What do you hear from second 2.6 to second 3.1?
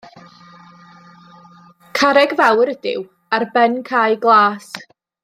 ydyw,